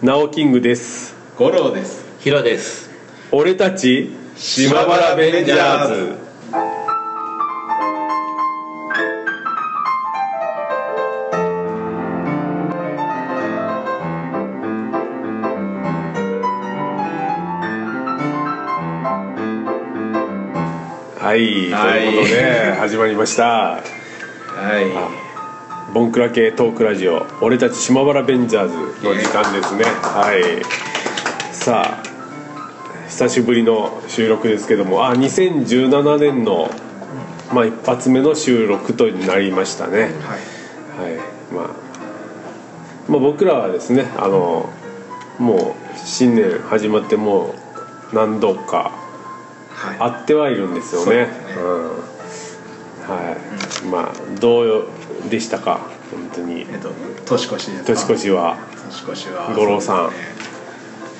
[0.00, 1.16] ナオキングです。
[1.36, 2.06] 五郎です。
[2.20, 2.88] ヒロです。
[3.32, 6.18] 俺たち島原ベンジャーズ。
[21.18, 22.00] はい、はい。
[22.04, 23.44] ということで始まりました。
[23.44, 23.82] は
[25.94, 29.84] ボンクラ系トークラジオ「俺たち島原ベンジャーズ」の時間ですね。
[29.84, 30.62] はい。
[31.54, 32.02] さあ
[33.08, 36.70] 久しぶりの収録ですけどもあ2017年の、
[37.54, 39.98] まあ、一発目の収録となりましたね。
[39.98, 40.08] いは
[41.06, 41.10] い。
[41.10, 41.16] はい。
[41.54, 41.64] まあ、
[43.08, 44.68] まあ僕らはですねあの
[45.38, 47.54] もう新年始まっても
[48.12, 48.92] う何度か
[49.70, 49.98] はい。
[49.98, 51.06] 会ってはいるんですよね。
[51.06, 51.62] そうですね。
[51.62, 52.08] うん。
[53.08, 54.84] はい、まあどう
[55.30, 55.80] でしたか？
[56.10, 56.62] 本当に。
[56.62, 56.90] えっと
[57.26, 57.86] 年越しですか？
[57.94, 58.56] 年越しは。
[58.88, 59.52] 年越しは。
[59.54, 60.10] 五郎さん。
[60.10, 60.12] ね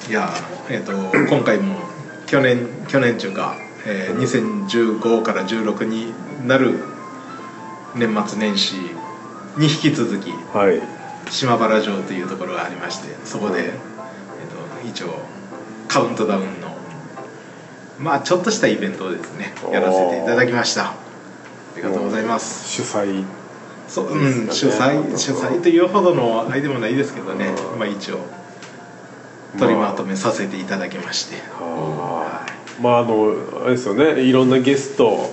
[0.09, 0.33] いや
[0.71, 1.77] えっと今回も
[2.27, 6.15] 去年去年中か、えー、2015から16に
[6.46, 6.79] なる
[7.95, 8.76] 年末年始
[9.57, 10.80] に引き続きはい。
[11.30, 15.19] 島原城というところがありましてそこで、えっと、一応
[15.88, 16.74] カウントダウンの
[17.99, 20.93] まあちょっとしたイベントをですねやらせていただきました。
[20.93, 20.95] あ
[21.76, 22.66] りがとうございます。
[22.69, 23.24] 主催
[23.89, 25.63] そう、うん、主催主催。
[25.63, 27.47] というほどのあれでもないですけどね。
[27.73, 27.79] うん。
[27.79, 28.19] まあ一応
[29.59, 32.83] 取りまとめさせていただきまして、あー。
[32.83, 34.23] まああのあれですよね。
[34.23, 35.31] いろんなゲスト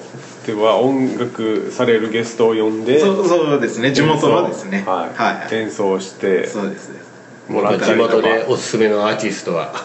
[0.47, 2.99] では音楽されるゲストを呼んで。
[2.99, 3.91] そうそうですね。
[3.91, 4.47] 地元の。
[4.47, 5.17] ですねはい。
[5.17, 6.47] はい、演奏して。
[6.47, 6.89] そうです。
[6.89, 7.05] ね
[7.49, 8.13] もらったりとか。
[8.13, 9.73] 地元でおすすめのアーティストは。
[9.75, 9.83] そ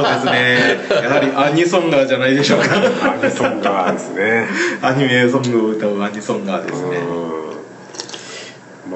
[0.00, 1.02] うですね。
[1.02, 2.76] やはりアニソンガーじゃないでしょうか。
[2.76, 4.46] アニソンガーですね。
[4.82, 6.98] アニメソングを歌うアニソンガーですね。
[6.98, 7.41] うん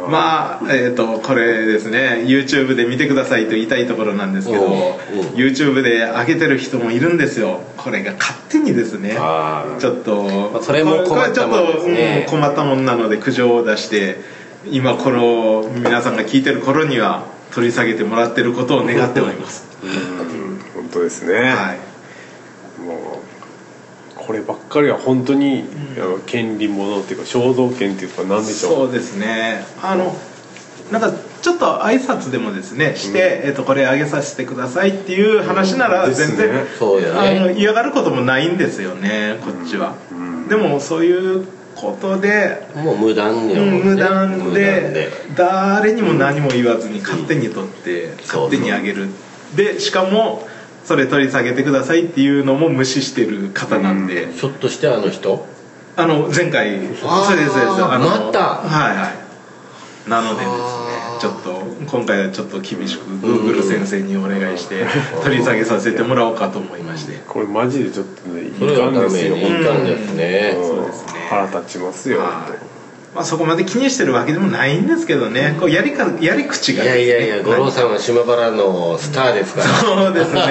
[0.09, 4.99] まあ、まあえっ、とこれですね YouTube で見てくださいと言いたいところなんですけど
[5.35, 7.61] YouTube で上げてる人もいるんですよ。
[7.77, 9.17] これが勝手にですね
[9.79, 12.27] ちょっと、まあそれも困ったもんですね。
[12.27, 14.17] これちょっと、うん困ったもんなので苦情を出して
[14.71, 19.65] 今この皆さんが聞いてる頃には取り下げてもらってることを願っております。
[19.83, 21.79] うん本当ですね、はい。
[22.81, 23.26] もう
[24.27, 25.65] こればっかりは本当に、
[26.27, 29.65] 権利ものっていうか肖像権っていうか何でしょそううですね。
[29.83, 30.17] あの
[30.91, 39.95] なんかちょっと挨拶でもですねして、えっとこれ上げさせてくださいっていう話なら全然、そうよあのね嫌がることもないんですよねこっちは、
[40.49, 45.11] でもそういうことで、もう無断よ、うんね無断無断で。
[45.37, 49.09] 誰にも何も言わずに勝手に取って、勝手に上げる。
[49.55, 50.47] でしかも
[50.87, 55.45] それ取り下げてくださいっていうのも無視してる方なんで、ひょっとしてあの人？
[55.97, 56.87] あの前回そう。
[56.87, 57.85] ですそうです。
[57.85, 58.39] あのまた？
[58.61, 59.11] はいは
[60.07, 60.09] い。
[60.09, 60.57] なのでですね
[61.21, 64.87] ちょっと今回はちょっと厳しく Google 先生にお願いして
[65.25, 67.19] 取り下げさせてもらおうかと思いまして。
[67.27, 69.37] これマジでちょっとねいかんですよ。
[69.37, 70.67] いかんですね、うん。
[70.69, 71.13] そうですね。
[71.29, 72.76] 腹立ちますよ、はい
[73.17, 75.57] まあそこまで気にしてるわけでもないんですけどね。
[75.59, 76.91] こうやりかやり口いがね。
[76.91, 79.67] やいやいや五郎さんは島原のスターですから。
[79.69, 80.41] そうですね。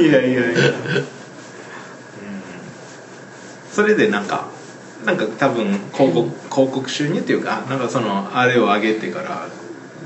[0.00, 0.54] いやいやいや、うん。
[3.70, 4.48] それでなんか
[5.04, 9.46] なんか多分広告広告収入っていうかなんかそのあれを上げてから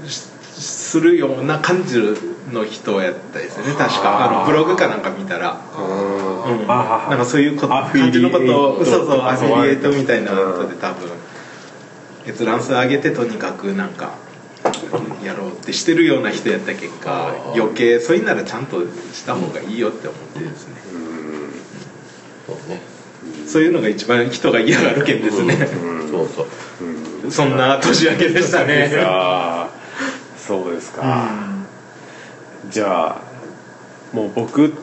[0.07, 0.25] し
[0.61, 1.99] するような感じ
[2.53, 4.31] の人やったですよね確か。
[4.31, 6.67] あのブログかなんか見たら、うん。
[6.67, 11.11] なんかそういうこ感じのことをそうそうあアフィリエイトみたいなうんことで多分
[12.27, 14.15] 閲覧数上げてとにかくなんか
[15.25, 18.83] やろうってしてるような人やった結果余計それならちゃんと
[19.13, 20.75] した方がいいよって思ってですね。
[22.47, 22.81] そうね、
[23.47, 25.55] そういうのが一番人が嫌がる件ですね。
[26.11, 26.47] そうそう。
[26.85, 27.01] うん
[27.31, 28.91] そんな年明けでしたね
[30.51, 31.39] そうですか、
[32.71, 33.23] じゃあ
[34.13, 34.75] もう僕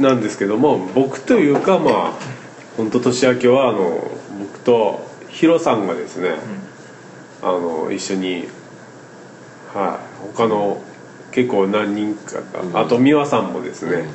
[0.00, 2.12] なんですけども僕というかまあ
[2.76, 4.10] 本当年明けはあの
[4.40, 6.34] 僕とヒロさんがですね、
[7.40, 8.48] あの一緒に
[9.72, 10.82] はい他の
[11.30, 12.72] 結構何人かうん。
[12.72, 14.08] があと美和さんもですね、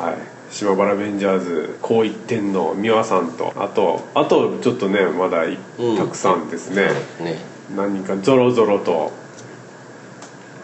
[0.00, 0.16] はい
[0.50, 5.96] 島原ベンジャーズこう一点の美和さんとあとあとちょっとねまだいうん。
[5.96, 6.88] たくさんですね、
[7.20, 7.38] ね。
[7.76, 9.12] 何人かゾロゾロと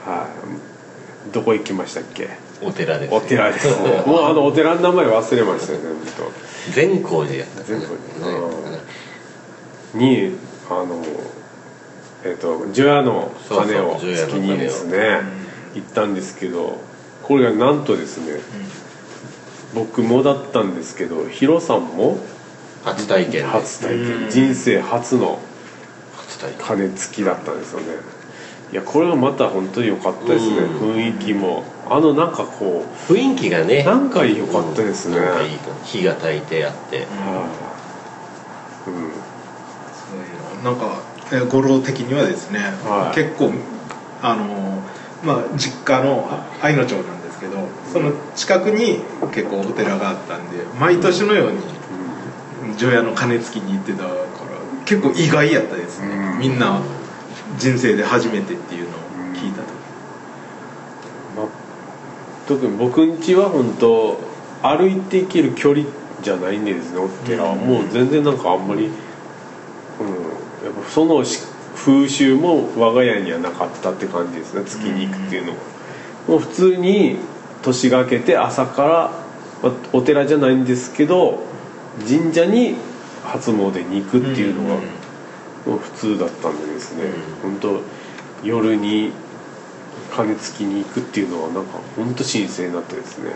[0.05, 0.29] は
[1.29, 1.33] い。
[1.33, 2.29] どこ行きましたっけ？
[2.63, 3.69] お寺ですお寺です。
[3.83, 5.85] ね もうあのお寺の名前忘れましたよね
[6.19, 8.81] 本善光寺やったかな善光寺ね。
[9.93, 10.37] 当に
[10.71, 11.03] あの
[12.25, 15.21] えっ、と除夜の鐘を月にですね
[15.75, 16.79] 行ったんですけど
[17.23, 18.41] これがなんとですね、
[19.75, 22.19] 僕もだったんですけどヒロさんも
[22.85, 23.43] 初体験で。
[23.45, 24.25] 初体験。
[24.25, 25.39] うん人生初の
[26.17, 26.67] 初体験。
[26.67, 27.87] 鐘付きだったんですよね
[28.73, 30.95] いやこれがまた本当に良かったですね、うん。
[30.95, 31.65] 雰囲気も。
[31.89, 36.99] あのなんかこ雰囲気がねうなんか良かったですね、なんかいい火が焚いてあって。
[36.99, 37.03] は
[38.87, 38.91] い。
[38.91, 39.11] うん。
[39.11, 40.23] そうい
[40.59, 41.03] うのなんか
[41.33, 43.15] えー五郎的にはですね、はい。
[43.17, 43.53] 結構
[44.23, 44.83] あの
[45.25, 49.01] まあ実家のあ愛の町なんですけどその近くに
[49.33, 51.59] 結構お寺があったんで毎年のように
[52.77, 54.15] 除夜の鐘つきに行ってたから
[54.85, 56.39] 結構意外やったですね、うん。
[56.39, 56.81] みんな
[57.59, 59.01] 人生で初めてっていうのを
[59.35, 59.69] 聞いた時、
[61.37, 61.47] まあ、
[62.47, 64.19] 特に僕ん家は本当
[64.63, 65.87] 歩いて行ける距離
[66.23, 67.59] じゃないんでですねお寺は、うん。
[67.61, 71.41] もう全然なんかあんまり、うん、やっぱそのし
[71.75, 75.57] 風習も我が家にはなかったって感じですね月に行くっていうのは、
[76.29, 77.19] もう普通に
[77.63, 81.43] 年が明けて朝から、まあ、お寺じゃないんですけど
[82.07, 82.77] 神社に
[83.25, 84.83] 初詣に行くっていうのが、
[85.65, 87.05] 普通だったんでですね、
[87.43, 87.81] 本当
[88.43, 89.13] 夜に
[90.11, 93.33] 金つきに行くっていうのはなんか本当神聖になってですね、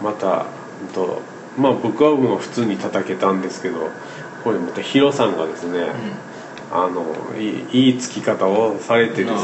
[0.00, 0.48] うん、また本
[0.94, 1.22] 当
[1.60, 3.90] まあ僕はもう普通に叩けたんですけど
[4.42, 5.92] これまたヒロさんがですね、
[6.72, 7.04] あの
[7.38, 9.40] いいいいつき方をされてですね。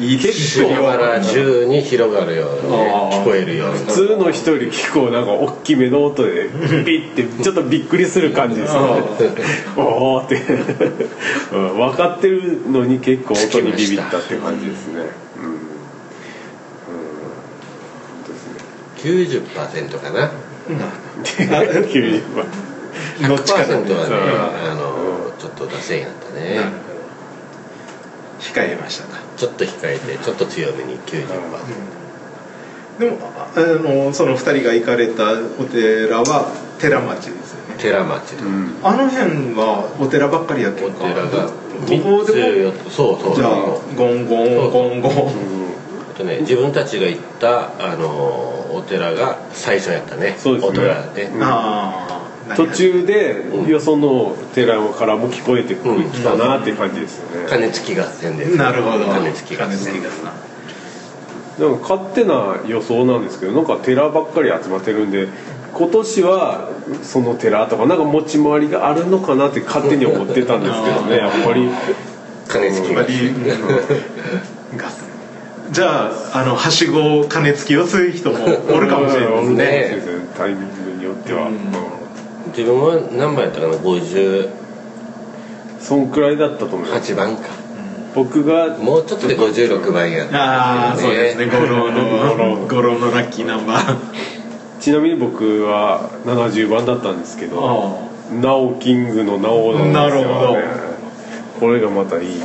[0.00, 3.78] いい結構だから中に広がるように聞こえるように。
[3.80, 6.48] 普通の人より結構なんか大きめの音で
[6.84, 9.02] ビッてちょっとびっくりする感じですよね。
[9.76, 10.36] おおって、
[11.52, 14.94] うん、分かってるのに結構音にビビったっていう感じですね。
[14.94, 15.68] うん、うん、本
[18.26, 20.30] 当ですね90%かな。
[20.68, 22.46] 90番
[23.28, 24.68] どっちか100%はねう。
[24.68, 25.17] んあの
[25.58, 26.54] と出せんやったね。
[26.56, 26.78] なるほど
[28.40, 29.18] 控えましたか？
[29.36, 31.26] ちょっと控えてちょっと強めに90%
[32.98, 37.74] でもああのその二人が行かれたお寺は寺町ですよね。
[37.78, 38.36] 寺町。
[38.36, 38.76] でうん。
[38.82, 41.52] あの辺はお寺ばっかりやっておるか寺がどこ
[41.86, 43.50] 3つでも4つそうそうじゃあ
[43.96, 45.12] ゴンゴンゴンゴン。
[46.10, 48.08] あとね自分たちが行ったあの
[48.74, 50.34] お寺が最初やったね。
[50.38, 50.68] そうですね。
[50.68, 51.30] お寺で。
[51.40, 52.17] ああ
[52.56, 58.46] 途中でよその寺からも聞こえてくるきたなって感じですよね、鐘つき合戦で。
[58.46, 59.06] すなるほど。
[59.06, 59.76] 鐘つき合戦。
[59.76, 60.48] 金付き合
[61.58, 65.28] なんか勝手な予想なんですけどなんか寺ばっかり集まってるんで
[65.72, 66.70] 今年は
[67.02, 71.68] その寺とかなんか持ち回りがあるのかなって勝手に思ってたんですけどねやっぱり。
[72.48, 73.34] 鐘つき合まり
[74.76, 75.04] ガス
[75.70, 78.38] じゃああのはしご金付きをする人も
[78.72, 81.54] おるかもしれないですねねタイミングによっては、うん。
[81.54, 81.87] うん
[82.58, 84.50] 自分は何番やったかな？58
[85.78, 87.50] そんくらいだったと思います番か。
[88.16, 91.46] 僕がもうちょっとで56番やったああそうですね。
[91.46, 93.96] 五郎の五郎のラッキーナンバー。
[94.80, 100.56] ちなみに僕は70番だったんですけどナオキングのナオなんですよ、ね、なるほど。
[101.60, 102.40] これがまたいい。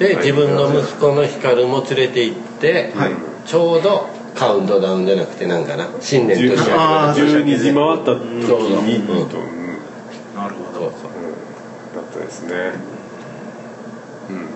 [0.00, 3.12] で自分の息子の光も連れて行って、はい。
[3.46, 5.88] ちょうどカウントダウンじゃなくてなんかな？
[6.00, 7.74] 新年年明けあー12時。
[7.74, 8.68] 回った時に、そうそう。
[8.68, 9.62] うんうん
[10.34, 11.10] なるほそうどそう
[11.94, 12.72] だったですね。
[14.30, 14.48] うん。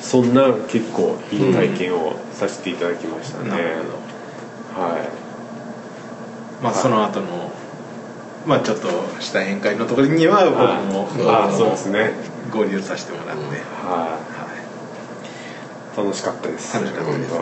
[0.00, 3.64] そんな結構いい体験をさせていただきましたね、なる
[4.74, 4.84] ほど。
[4.86, 5.08] はい。
[6.62, 7.50] まあその後の
[8.46, 8.88] まあちょっと
[9.20, 10.44] した宴会のところには
[10.92, 12.12] 僕もああそうですね。
[12.52, 13.58] 合流させてもらって、うんはい。
[13.58, 14.18] は
[15.94, 15.96] い。
[15.96, 16.74] 楽しかったです。
[16.74, 17.38] 楽しかったですね。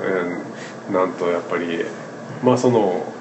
[0.00, 0.04] う
[0.42, 0.55] ん
[0.92, 1.84] なんとやっぱり
[2.42, 3.12] まあその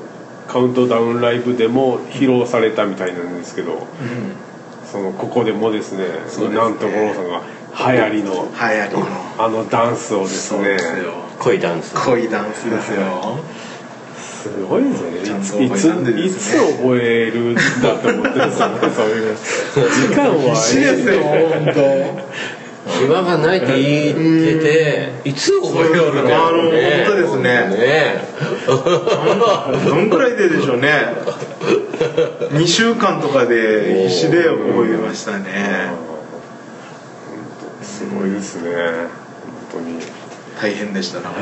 [0.47, 3.79] カウントダウンライブでも披露されたみたいなんですけど、うん。
[4.85, 6.55] そのここでもですねですね。
[6.55, 7.41] なんと五郎さんが
[7.91, 9.43] 流行りの流行りの。
[9.43, 10.77] あのダンスをですね。
[10.77, 11.13] すよ。
[11.39, 11.95] 恋ダンス。
[11.95, 13.39] 恋ダンスですよ。
[14.45, 21.65] すごいですねちゃんといついつ覚えるんだと思ってるんですよねそういう時間は必死ですよ本
[22.85, 26.71] 暇がないって言ってていつ覚えよるねあの本
[27.07, 27.43] 当ですね。
[27.77, 28.21] ね
[28.65, 30.89] 当どんくらいででしょうね。
[32.51, 35.89] 2週間とかで必死で覚えましたね。
[37.81, 38.71] すごいですね。
[39.71, 39.99] 本当に。
[40.61, 41.31] 大変でしたな。
[41.31, 41.33] う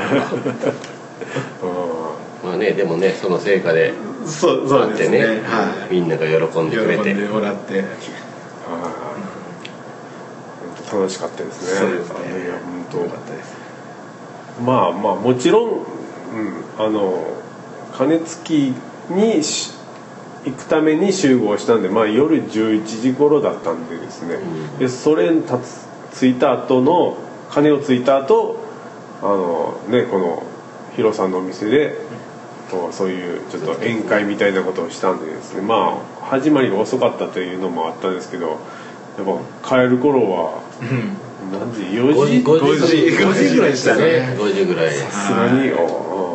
[2.46, 3.94] まあねでもねその成果で
[4.26, 5.22] そうそうですね。
[5.22, 7.04] あってねはみんなが喜んいでくれて。
[7.04, 7.84] 喜んでもらって
[10.94, 11.80] 楽しかったですね。
[11.80, 12.46] そうですね。
[12.46, 12.98] いや本当。
[13.00, 13.56] よかったです。
[14.64, 15.84] まあまあもちろん、うん、
[16.78, 17.26] あの
[17.94, 18.74] 鐘つき
[19.10, 19.74] にし
[20.46, 24.78] 行くために集合したんで、まあ、夜11時頃だったんでですね、うん。
[24.78, 25.44] でそれに
[26.14, 27.18] 着いた後の
[27.50, 28.60] 鐘をついた後
[29.22, 30.44] あのねこの
[30.96, 31.98] ヒロさんのお店で
[32.92, 35.62] そういうちょっと宴会みたいなことをしたんでですね。
[35.62, 38.60] まあ始まりが遅かったというのもあったんですけど
[39.18, 39.26] やっ
[39.62, 41.18] ぱ帰る頃はうん。
[41.52, 44.36] 何時？4 5時時？5 5時？5時ぐらいでしたね。
[44.40, 45.72] 5時ぐらいさすがに。
[45.74, 46.34] お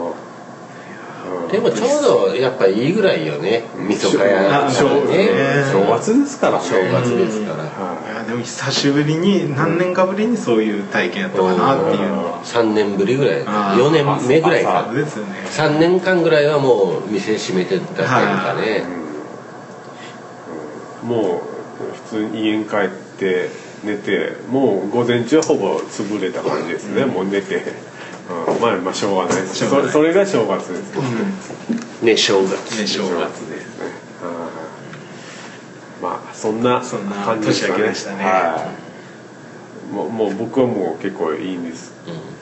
[1.50, 3.64] でもちょうどやっぱいいぐらいよね。
[3.75, 5.30] 味噌かやあ正ね。
[5.73, 6.64] 正月ですからね。
[6.68, 7.64] 正月ですから。
[7.64, 7.66] い
[8.16, 12.08] やでも久しぶりに何年かぶりにそういう体験やったかなっていう。
[12.11, 13.42] のは3年ぶりぐらい。
[13.47, 13.82] あー。
[13.82, 14.92] 4年目ぐらいか。
[14.92, 15.32] ですよね。
[15.47, 18.85] 3年間ぐらいはもう店閉めてたというかね。
[21.02, 21.58] もう
[22.11, 23.50] 普通に家に帰って
[23.85, 27.62] 寝てもう午前中はほぼ潰れた感じですね、もう寝て、
[28.49, 29.56] うん、まあまあしょうがないです。
[29.56, 29.70] しょう。
[29.70, 30.94] がないそそれが正月です
[32.02, 32.80] ね、ね正月。
[32.80, 33.08] ね正月
[33.49, 33.62] でうん
[36.02, 38.25] まあそんなそんな感じですか年明けでしたね。
[38.25, 38.88] はい。
[39.94, 41.92] もうもう僕はもう結構いいんです、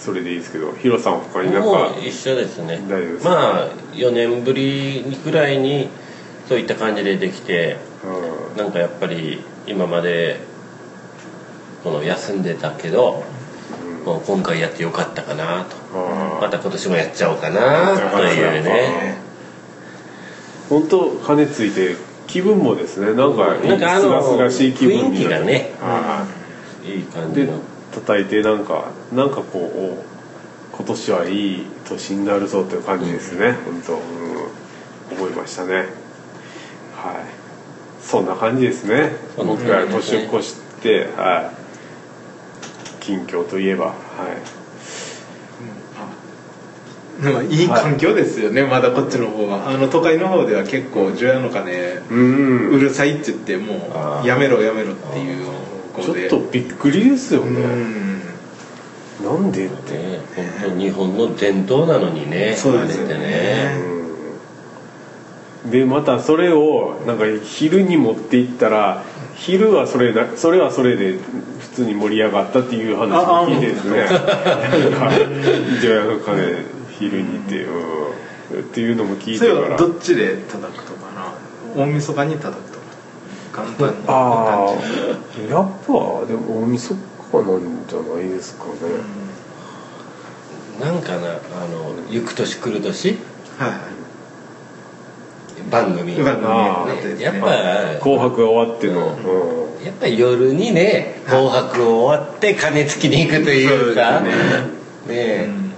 [0.00, 2.78] それでいいですけどヒロさんは他になんもかう一緒ですね。
[2.88, 3.30] 大丈夫ですか？
[3.30, 5.88] まあ4年ぶりぐらいに
[6.48, 7.95] そういった感じでできてうん
[8.56, 10.40] なんかやっぱり今まで
[11.84, 13.24] この休んでたけど、
[14.04, 15.76] もう今回やってよかったかなと。
[16.40, 19.18] また今年もやっちゃおうかなというね。
[20.68, 21.96] 本当羽ついて
[22.26, 25.14] 気分もですねなんかなんかあのすがすがしい気分になる。
[25.14, 26.26] 雰囲気がねは
[26.84, 27.60] いい感でじの。
[27.92, 35.74] 叩いてなんかなんかこうお今年はいい年になるぞという感じですね、本当、うん、思いましたね。
[35.74, 35.86] はい
[38.06, 39.16] そんな感じですね。
[39.36, 41.52] 僕ら年を越しては
[43.00, 43.04] い。
[43.04, 43.92] 近況といえばは
[47.20, 47.22] い。
[47.22, 49.68] でもいい環境ですよね、まだこっちの方は。
[49.68, 51.72] あの都会の方では結構除夜の鐘
[52.10, 52.68] うん。
[52.70, 55.46] うるさいって言ってもうやめろやめろっていう
[56.00, 58.20] ちょっとびっくりですようね、ん。
[59.24, 59.94] なんでって。
[59.94, 60.20] ね。
[60.60, 63.18] 本当日本の伝統なのにねそうですよね。
[63.18, 63.95] ね
[65.70, 69.02] でまたそれをなんか昼に持っていったら
[69.34, 71.18] 昼はそれだそれはそれで
[71.58, 74.04] 普通に盛り上がったっていう話を聞いてですね。
[74.06, 75.10] なんか
[75.82, 76.64] 除夜の鐘
[76.98, 81.82] 昼にって、うん、っていうのも聞いそれはてからどっちで叩くとかな？
[81.82, 82.86] 大晦日に叩くとか。
[83.52, 83.94] 簡単に。
[84.06, 88.70] あ感じあやっぱでも大晦日なんじゃないですかね、
[90.80, 91.32] なんかなあ
[91.68, 93.18] の行く年来る年？
[93.58, 93.80] はいはい
[95.70, 96.16] 番組。
[96.18, 99.84] やっぱ紅白が終わっての、うん。
[99.84, 104.18] やっぱり夜にね「紅白」終わって鐘つきに行くというか。
[104.18, 104.40] そうねです
[105.08, 105.48] え。
[105.48, 105.72] うん。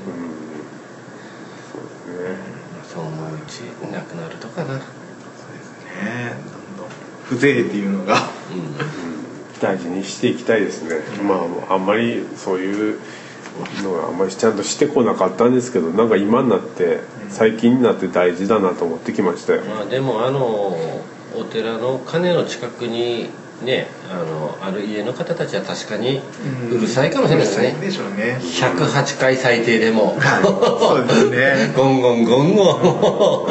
[2.89, 3.11] そのう
[3.47, 3.61] ち
[3.93, 4.69] なくなるとかな。
[4.69, 4.87] そうです
[6.05, 6.33] ね。
[6.45, 6.89] どんどん。
[7.29, 8.31] 風情っていうのが。
[9.61, 13.01] 大事にしていきたいですね、まああんまりそういう
[13.83, 20.77] のがあんまりちゃんとしてこなかったんですけどなんか今になって最近になって大事だなと思ってきましたよ、まあでもあの
[21.37, 23.29] お寺の鐘の近くに
[23.63, 26.21] ねあのある家の方たちは確かに
[26.71, 27.69] うるさいかもしれないですね。
[27.69, 28.39] うるさいでしょうね。
[28.41, 30.17] 108回最低でも。
[30.21, 31.75] そうですね。
[31.77, 33.49] ゴンゴンゴンゴ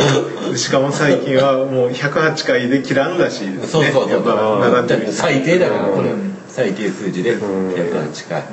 [0.54, 0.58] ン。
[0.58, 3.68] しかも最近はもう108回で切らんらしいですね。
[3.68, 5.12] そうそうそう。
[5.12, 6.10] 最低だからこれ。
[6.10, 6.36] うん。
[6.48, 7.74] 最低数字でうん。
[7.74, 8.44] 108回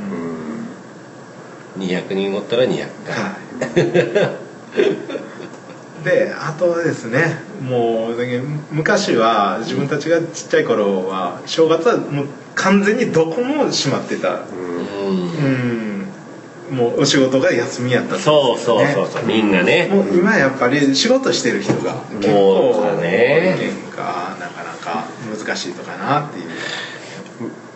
[1.78, 3.14] 200人おったら200回。
[3.14, 3.36] は
[6.02, 8.16] い、であとはですねもう
[8.70, 14.40] 昔は自分たちがちっちゃい頃は正月はもう完全にどこも閉まってた。
[14.40, 15.24] うん。
[16.70, 16.76] うん。
[16.76, 19.24] もうお仕事が休みやったってそうそうそうそう。
[19.24, 19.88] みんなね。
[19.92, 26.44] もう今やっぱり仕事してる人が結も構うね変化なかなか難しいとかなっていう。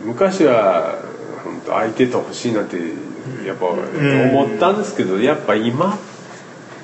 [0.04, 0.98] 昔は
[1.44, 2.76] 本当相手と欲しいなって
[3.48, 5.98] やっぱ思ったんですけどやっぱ今？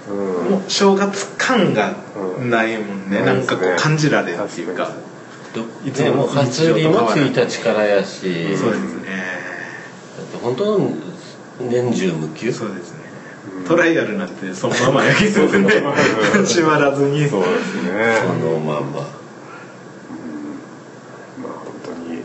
[0.08, 0.16] うん。
[0.50, 1.94] もう正月感が
[2.40, 3.26] ないもんね、うん。
[3.26, 4.90] なんかこう感じられるっていうか、
[5.54, 8.56] どいつもねもう初売りも1日からやし。
[8.56, 9.04] そうですね。
[10.42, 10.78] 本当
[11.60, 12.52] 年中無休。
[12.52, 12.98] そうですね、
[13.68, 15.82] トライアルなんてそのままやけどね。
[16.46, 17.28] 閉まらずに。
[17.28, 18.16] そうですね。
[18.26, 18.90] そのまん。
[18.90, 19.04] ままあ
[21.64, 22.22] 本当に、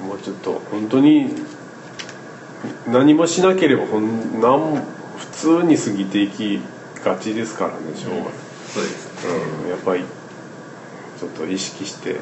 [0.00, 1.34] うん、もうちょっと本当に
[2.86, 4.76] 何もしなければほんなんも
[5.16, 5.26] 普
[5.60, 6.60] 通に過ぎていき
[7.04, 9.08] がちですからね正月、そうです。
[9.64, 10.04] うんやっぱり
[11.18, 12.18] ちょっと意識して、はい、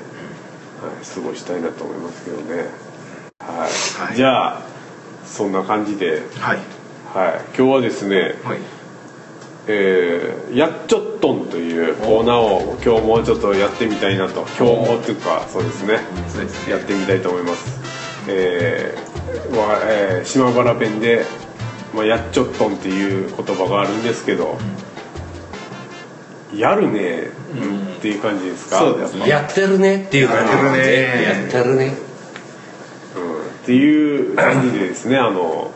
[1.14, 2.64] 過ごしたいなと思いますけどね、
[3.40, 4.08] はい。
[4.08, 4.16] はい。
[4.16, 4.62] じゃあ
[5.26, 6.58] そんな感じで、はい。
[7.12, 8.58] はい、今日はですねはい。
[9.68, 14.42] えーやっちょっとんというコーナーを今日もちょっとやってみたいなと。
[14.58, 15.98] 今日もっていうかそうですね。
[16.28, 16.72] そうですね。
[16.72, 17.80] やってみたいと思います。
[18.28, 19.15] えー
[19.56, 21.24] わえー島原弁で、
[21.94, 24.58] まあ、やっちょっとんっていう言葉があるんですけど、
[26.54, 27.28] やるね、
[27.98, 28.78] っていう感じですか？
[28.78, 29.28] そうですね。
[29.28, 30.52] やってるねっていう感じ。
[30.52, 31.22] やってるね。
[31.22, 31.92] やってるね。
[33.62, 35.72] っていう感じでですねあの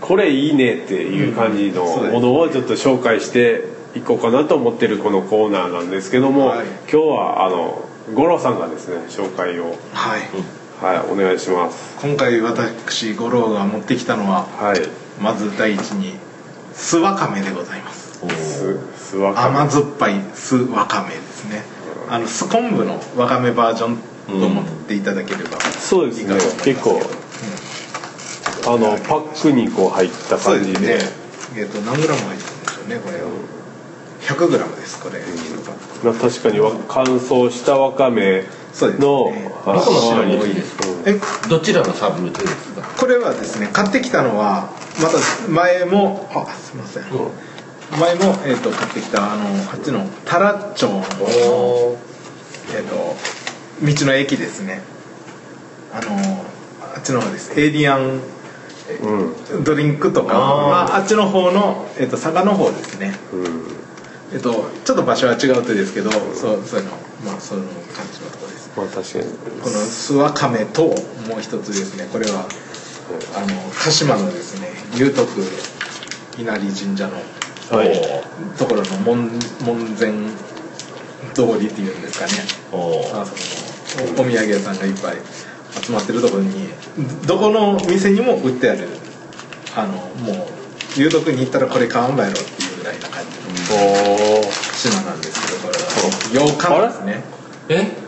[0.00, 6.66] これいいねっていう感じのものをちょっと紹介していこうかなと思ってるこのコーナーなんですけども、はい。
[6.66, 10.22] 今日はあの五郎さんがですね紹介をはい
[10.80, 11.94] はいお願いします。
[12.00, 14.80] 今回私五郎が持ってきたのははい。
[15.20, 16.14] まず第一に
[16.72, 18.18] 酢わかめでございます。
[18.26, 19.58] すすわかめ。
[19.58, 21.64] 甘酸っぱい酢わかめですね。
[22.08, 23.98] あの酢昆布のわかめバージョン
[24.40, 26.34] と思っていただければそうですね。
[26.64, 26.98] 結構
[28.66, 30.80] あのパックにこう入った感じで。
[30.80, 30.98] ね。
[31.58, 33.28] えっ、と何グラム入ってるんでしょうねこれは。
[34.22, 35.18] 100グラムですこれ。
[35.20, 40.54] 1パックまあ確かにわ乾燥したわかめそうですのねあどこの白にうん多い。
[40.54, 40.84] ですか？
[41.06, 41.48] え？
[41.48, 42.82] どちらのサブルテですか？
[42.98, 44.70] これはですね買ってきたのは
[45.02, 47.04] また前もあすいません、
[47.98, 51.96] 前も、えー、と買ってきたあのあっちの太良町の、お
[52.74, 53.16] えー、と
[53.82, 54.82] 道の駅ですね。
[55.92, 56.16] あの
[56.94, 57.58] あっちの方です。
[57.60, 58.20] エイリアン
[59.02, 59.64] うん。
[59.64, 60.34] ドリンクとか。
[60.34, 60.68] あー。
[60.68, 63.14] まあ、あっちの方の、えー、と佐賀の方ですね。
[63.32, 63.62] うん。
[64.32, 66.92] えっとちょっと場所は違うとですけどそうそういうの
[67.24, 69.24] まあそういう感じのところですまあ確かに
[69.62, 70.92] この諏訪亀とも
[71.38, 72.46] う一つですねこれは
[73.36, 73.46] あの
[73.84, 75.26] 鹿島のですね龍徳
[76.38, 77.14] 稲荷神社の
[77.70, 77.92] はい。
[78.58, 79.30] ところの門
[79.64, 80.12] 門前
[81.34, 82.32] 通りっていうんですかね。
[82.72, 85.16] おあそのおお土産屋さんがいっぱい
[85.80, 86.68] 集まってるところに
[87.28, 88.88] どこの店にも売ってある
[89.76, 89.92] あの
[90.24, 90.48] も
[90.96, 93.76] う龍徳に行ったらこれ買わんばやろっていうぐらいな感じの
[94.40, 94.42] お
[94.74, 95.80] 島なんですけどこれは。
[96.32, 97.22] 洋館ですね。
[97.68, 97.92] え？
[97.98, 97.99] お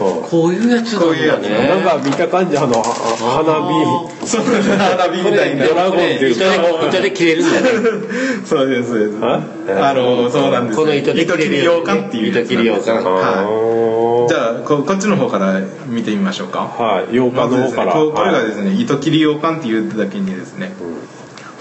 [0.00, 1.42] こういうやつこういうやつ。
[1.42, 2.84] なんか見た感じあのは
[3.20, 4.26] 花火。
[4.26, 5.66] そう花火みたいな。
[5.66, 7.68] ドラゴンっていう糸で糸で切れるんだね。
[8.46, 9.18] そうですそうです。
[9.22, 9.42] あ？
[9.90, 16.60] あのそうなんですこの糸で糸切り洋館っていう糸切り洋館はいじゃゃあここっちの方から見てみましょうか。
[16.60, 17.14] はい。
[17.14, 17.86] 洋館の方から。
[17.86, 20.72] ねここれがではすね糸切り洋館っていうだけにですね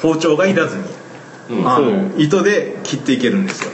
[0.01, 0.83] 包丁がいらずに、
[1.49, 2.13] うん。
[2.17, 3.71] 糸で切っていけるんですよ。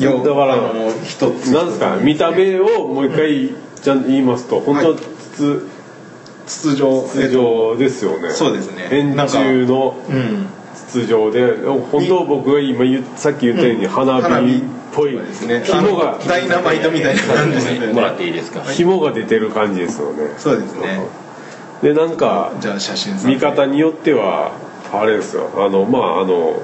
[0.00, 0.56] よだから
[1.04, 4.98] 一ついなんですか見た目をもう一回じゃん言いますと本当はい。
[5.34, 5.66] 筒
[6.46, 7.02] 筒状。
[7.08, 8.30] 筒状ですよね。
[8.30, 8.88] そうですね。
[8.90, 10.46] 円柱のうん。
[10.88, 11.54] 筒状で
[11.92, 12.84] 本当僕が今
[13.16, 15.62] さっき言ったように花火っぽいそうですね。
[15.64, 17.60] 紐がダイナマイトみたいな感じで。
[17.60, 18.18] すよもらっね。
[18.18, 18.30] てい。
[18.30, 20.34] いですか紐が出てる感じですよね。
[20.36, 21.00] そうですね。
[21.82, 24.50] でなんかじゃあ写真見方によっては
[24.92, 25.50] あれですよ。
[25.56, 26.60] あのまああの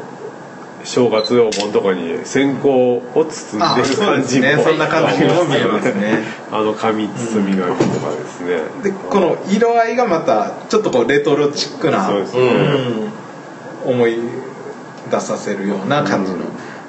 [0.85, 4.59] 正月お盆とかに線香を包んあでるそうです感じもね。
[4.63, 6.25] そんな感じも見えますね。
[6.51, 12.45] あの紙包み紙とかですね、でこの色合いがまたちょっとこうレトロチックなそうですね、う
[13.09, 13.13] ん
[13.85, 14.17] 思い
[15.11, 16.39] 出させるような感じの、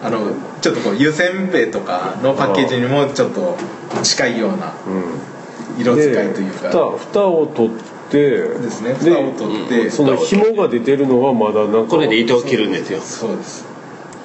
[0.04, 0.20] あの
[0.62, 3.58] ちょっとこう湯せんべいとかのパッケージにもちょっと
[4.04, 5.82] 近いようなうん。
[5.82, 6.70] 色使いでというか。
[6.70, 7.72] 蓋蓋を取っ
[8.12, 8.94] てですね。
[8.94, 13.00] 蓋を取って、その紐が出てるのはまだなんかこれで糸を切るんですよ。
[13.02, 13.73] そうです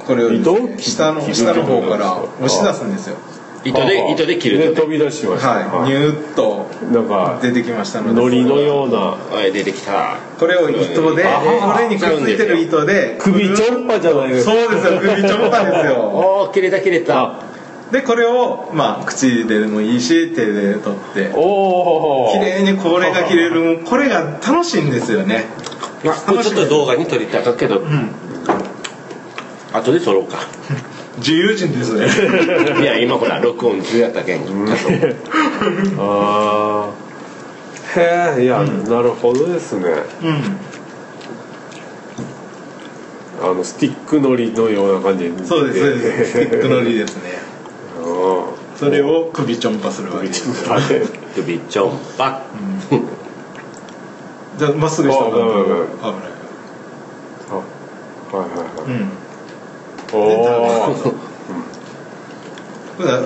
[0.08, 0.30] これを
[0.78, 3.16] 下の下の方から押し出すんですよ。
[3.62, 8.20] 糸で糸で切るとで飛び出しました、はい、ニューッとなんか出てきましたので。
[8.22, 8.96] 海苔のような。
[8.98, 10.16] はい出てきた。
[10.38, 14.52] これを糸であこれにくっついてる糸で首ちょんぱじゃないですか。
[14.52, 14.98] そうですよ。
[14.98, 15.94] 首ちょんぱですよ。
[16.08, 17.20] おお切れた切れた。
[17.20, 17.40] あ。
[17.92, 21.30] でこれをまあ口でもいいし手で取って。
[21.34, 23.80] おお綺麗にこれが切れる。
[23.84, 25.48] これが楽しいんですよね。
[26.06, 28.27] あこれちょっと動画に撮りたかったけどうん
[29.78, 30.38] 後で撮ろうか。
[31.18, 32.06] 自由人ですね。
[32.80, 34.40] いや今ほら録音中やったけん。
[35.98, 37.08] ああ
[37.98, 39.90] へえいや、なるほどですね。
[40.22, 40.68] うん。
[43.40, 46.32] あのスティックのりのような感じそうですそうです。
[46.32, 47.38] スティックのりですね。
[48.00, 48.44] あ
[48.76, 52.42] それを首ちょんぱするわあけです首ちょんぱ。
[54.58, 55.48] じゃあまっすぐしたらあ危ない。
[58.30, 59.27] はいはいはい、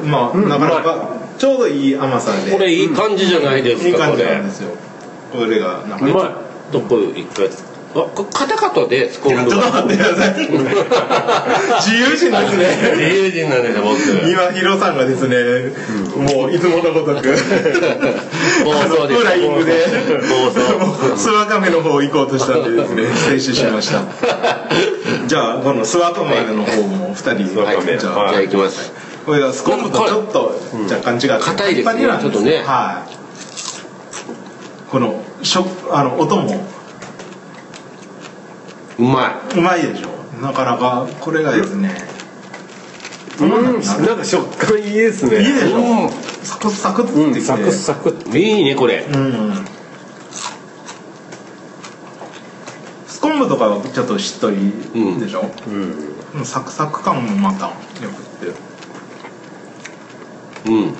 [0.04, 2.52] まあなかなかちょうどいい甘さで。
[2.52, 4.70] これいい感じじゃないですかいい感じこれなんですよ。
[5.32, 5.84] これが
[6.72, 7.48] どこ一回。
[7.94, 10.46] あこカタカタでスコンブちょっとが待ってください。
[11.80, 12.92] 自由人ですね。
[12.96, 14.30] 自由人なんですよ僕。
[14.30, 15.36] 今ヒロさんがですね、
[16.16, 17.22] もういつものごとく。
[18.64, 19.20] 暴走です。
[19.20, 19.86] フライングで。
[21.16, 24.02] スワカメの方行こうとしたんでですね 停止しました
[25.32, 28.50] じゃあこのスワカメの方も二人、スワカメじゃあ、はい。
[28.50, 28.92] きます。
[29.24, 30.60] これはスコンブとちょっと
[30.92, 32.00] 若干違って硬いですね。
[32.02, 32.58] ちょっとね。
[32.58, 34.90] はい。
[34.90, 36.62] この食あの音も。
[38.98, 40.10] うまうまいでしょ。
[40.42, 41.94] なかなかこれがですね。
[43.40, 43.48] うん。
[44.04, 45.38] なんか食感いいですね。
[45.38, 46.10] いいでしょ、うん。
[46.42, 49.06] サクサクっていいねこれ。
[49.10, 49.64] うん
[53.22, 54.72] 昆布とかはちょっとしっとり
[55.20, 55.44] でしょ、
[56.34, 56.44] うん。
[56.44, 57.72] サクサク感もまたよ
[58.10, 58.52] くっ
[60.64, 60.70] て。
[60.70, 60.94] うん。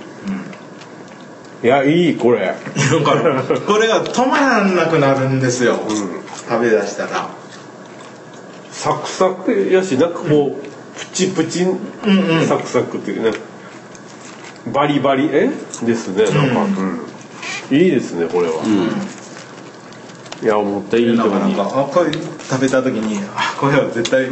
[1.65, 2.55] いやいいこれ。
[3.05, 5.81] これが止まらなくなるんですよ、
[6.49, 7.29] 食べ出したら。
[8.71, 11.79] サクサクやしなんかこうプチプチうん
[12.41, 12.47] うん。
[12.47, 13.33] サクサクっていうね。
[14.73, 15.51] バリバリえ？
[15.83, 16.63] ですねなんか、
[17.71, 17.77] うん。
[17.77, 18.55] いいですねこれは、
[20.42, 24.26] いや思ったいいからなんかあこれ食べた時にあこれは絶対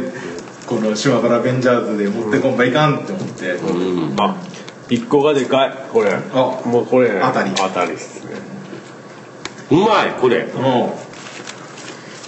[0.65, 3.59] この島原ベンジャーズで持ってこんばいかんって思って、
[4.19, 4.37] あ
[4.89, 5.73] 一個がでかい。
[5.91, 6.13] これ。
[6.13, 7.19] あもうこれ。
[7.21, 7.51] 当たり。
[7.55, 8.35] 当たりですね。
[9.71, 10.45] うまいこれ。
[10.47, 10.97] も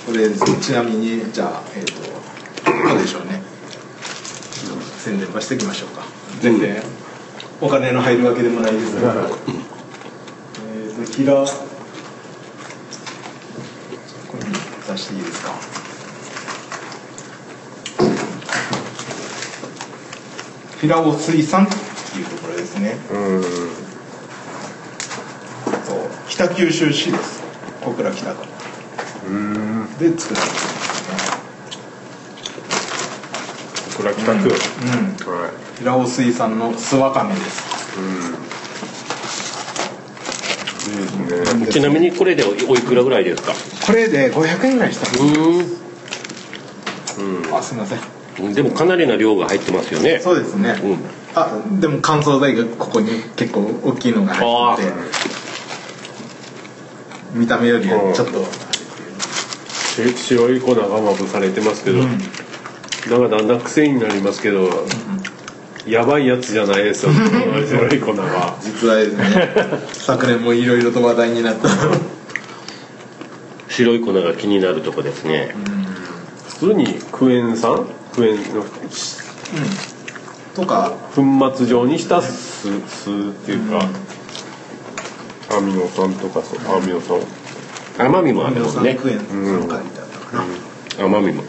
[0.08, 1.94] うこれちなみにじゃあえっ、と
[2.90, 3.42] どうでしょうね。
[4.98, 6.04] 宣伝はしていきましょうか。
[6.42, 6.82] 全然、
[7.62, 9.14] お金の入るわけでもないですが、
[10.76, 11.46] えっ、と平
[14.94, 15.52] これに出していいですか？
[20.82, 21.66] 平尾水産？
[21.66, 22.98] っていうところですね。
[23.12, 23.44] うん。
[25.84, 26.10] そう。
[26.30, 27.42] 北九州市です。
[27.82, 28.46] 小倉北区。
[29.28, 29.98] うん。
[29.98, 30.54] で作られて
[33.98, 34.46] これは北区、るん。
[34.46, 35.52] うん、はい。
[35.80, 37.64] 平尾水産の諏訪亀です。
[37.98, 38.63] いいです
[40.94, 43.54] ねちなみにこれでおおいくらぐらいですか？
[43.86, 45.08] これで500円ぐらいした。
[45.10, 45.18] んで
[45.66, 48.00] すうあすいません。
[48.50, 48.54] ん。
[48.54, 50.20] でもかなりな量が入ってますよね。
[50.20, 50.98] そうですね、うん。
[51.36, 54.92] あでも乾燥剤がここに結構大きいのが入ってて
[57.34, 58.46] 見た目よりはちょっと。
[59.94, 62.18] し白い粉がまぶされてますけど、なん
[63.30, 64.88] かだんだん癖になりますけど、
[65.88, 67.12] やばいやつじゃないですよ。
[67.12, 69.54] 白い粉が実はですね
[69.92, 71.68] 昨年もいろいろと話題になった。
[73.70, 75.56] 白い粉が気になるとこですね。
[76.60, 77.86] 普通にクエン酸？
[78.16, 78.66] クエンの。
[80.56, 80.94] とか。
[81.16, 81.24] 粉
[81.56, 82.72] 末状にした酢酢っ
[83.46, 83.88] ていうか、
[85.58, 86.78] アミノ酸とかそう。
[86.78, 87.18] アミノ酸。
[88.08, 88.96] 甘みもあるもんね。
[88.96, 90.44] クエン酸書いてあったか
[91.00, 91.44] な、甘みも。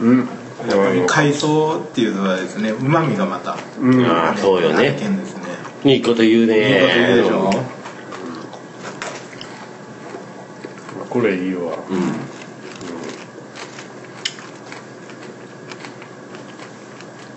[0.00, 0.28] うん
[0.68, 4.06] やっぱり海藻っていうのはですねうまみがまたうん。
[4.06, 4.92] ああそうよね。
[4.92, 5.44] ですね。
[5.84, 7.50] いいこと言ういいこと言うねでしょ。
[11.10, 11.60] これいいわ。
[11.62, 12.00] うん。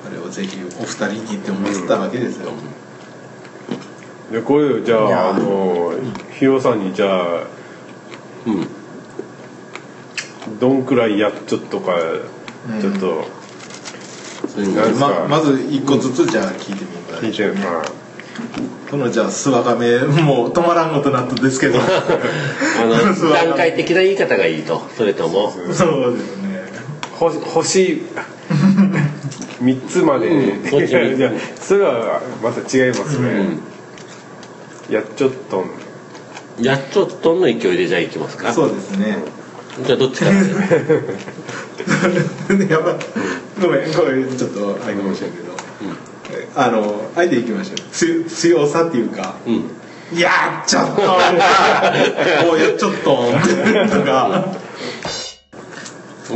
[0.04, 2.54] これをぜひお二人にって思ってたわけですよ、
[4.32, 5.94] でこれじゃああの
[6.40, 7.44] ヒロさんにじゃあ
[8.46, 8.68] うん。
[10.60, 11.92] どんくらいやっちょっとか
[12.82, 13.48] ちょっと。
[15.00, 17.84] ままず一個ずつじゃあ聞いてみてください聞いてまあ
[18.90, 21.80] このじゃあ諏訪亀もう止まらんことなったですけど。
[21.84, 25.52] あの段階的な言い方がいいとそれとも。
[25.52, 26.64] そうですね。
[27.12, 28.02] ほ星。
[29.60, 30.70] 三つまで、うん。
[30.70, 33.58] そっちにいやそれはまた違いますね、
[34.90, 35.66] やっちょっと
[36.62, 38.54] やっちょっとの勢いでじゃあいきますか。
[38.54, 39.18] そうですね
[39.86, 40.34] じゃあどっちから？
[42.70, 42.96] やばい。
[43.62, 45.46] ごめんごめんちょっとあれかもしれんけど、
[46.56, 47.76] あのあえていきましょう。
[47.92, 49.36] つ強さっていうか。
[49.46, 49.56] うん。
[50.18, 51.02] いやちょっと。
[52.50, 53.04] おいやちょっと。
[53.04, 53.32] と
[54.04, 54.46] か。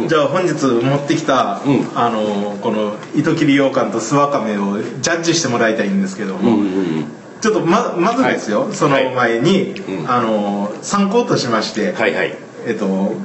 [0.07, 1.85] じゃあ本日持ってきた、うん。
[1.95, 7.05] あのこの糸切り羊羹と諏訪亀をジャッジしてもらいたいんですけども、うんうん
[7.41, 10.11] ちょっとままずですよ、その前に、うん。
[10.11, 12.35] あの参考としまして、はいはい。
[12.67, 13.15] えっと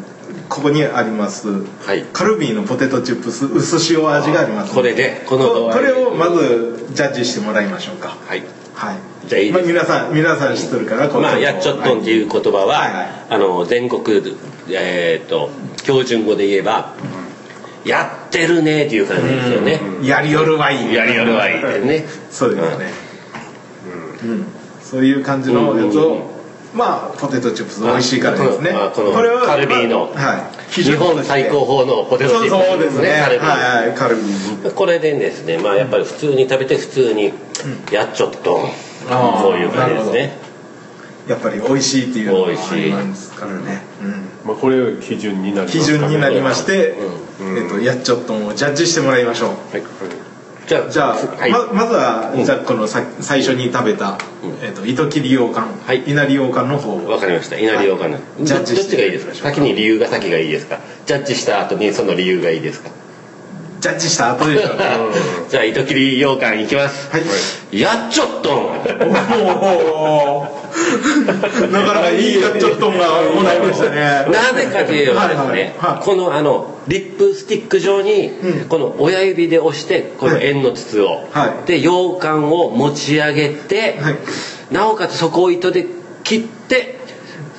[0.49, 2.05] ここにあります、はい。
[2.13, 4.75] カルビーのポテトチップス薄塩味があります。
[4.75, 8.17] これでこのここれをまずジャッジしてもらいましょうか。
[8.27, 8.43] はい。
[8.75, 8.97] はい。
[9.27, 13.07] じゃあいいですまあ、皆さん皆さん知っとるからこまあやっちょっとんっていう言葉は、はいはい。
[13.31, 14.23] あの全国
[14.71, 15.51] えっ、と
[15.83, 16.95] 標準語で言えば、
[17.85, 20.91] やってるねっていう感じですよね、やりよるはい。
[20.91, 22.05] いやりやるはいいってね。
[22.31, 22.91] そうですね、
[24.25, 24.47] うん。
[24.83, 26.36] そういう感じのやつを、
[26.77, 28.71] まあポテトチップス美味しいからですね。
[28.71, 30.83] あこのこれはカルビーのまあはい。
[30.83, 32.79] 日本最高峰のポテトチップス。
[32.79, 33.21] ですね。
[33.25, 33.49] カルビー。
[33.49, 34.75] はいはいカルビー。
[34.75, 37.33] これでですねまあやっぱり普通に食べて普通に
[37.91, 38.61] やっちょっと、
[39.09, 40.47] あーそういう感じですね。
[41.29, 43.83] やっぱり美味しいっていうのが美味しいありますからね、
[44.45, 46.95] まあこれが基準になります基準になりましして、
[47.41, 49.49] えっと、やっちょっともジャッジしてもらいましょう。
[49.49, 50.26] はい
[50.67, 51.51] じゃあじゃあ、はい。
[51.53, 52.45] ままずは、うん。
[52.45, 54.19] じゃあこのさ最初に食べた、
[54.63, 56.03] えっと糸切り羊羹、はい。
[56.11, 57.09] 稲荷羊羹の方を。
[57.09, 57.57] わかりました。
[57.59, 59.35] 稲荷羊羹の、ジャッジどっちがいいですか？
[59.35, 60.81] 先に理由が先がいいですか？
[61.07, 62.91] ジャッジした後にその理由がいいですか？
[63.81, 64.85] ジジャッジした後でしょうね。
[65.49, 67.11] じゃあ糸切り羊羹いきます。
[67.13, 67.79] はい。
[67.79, 68.53] やっちょっとん。
[68.55, 70.66] おお
[71.73, 74.27] なかなかいいちょっとんがもらいましたね。
[74.31, 78.69] なぜかというとですね、このあのリップスティック状に、うん。
[78.69, 81.67] この親指で押してこの円の筒を、はい。
[81.67, 84.17] で羊羹を持ち上げて、はい。
[84.71, 85.87] なおかつそこを糸で
[86.25, 86.96] 切って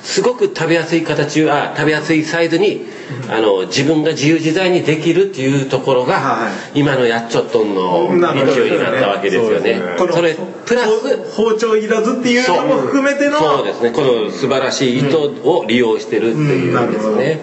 [0.08, 2.86] すごく食べやすい形あ食べやすいサイズに、
[3.28, 9.74] あの自分が自由自在にできるっていうところが、は今のやっちょっとんの勢いになったわけですよね。
[9.74, 9.96] ね。
[9.98, 13.90] このそれプラス包丁いらずっていうのも含めてのそうですね。
[13.90, 17.42] この素晴らしい糸を利用してるっていううんですね、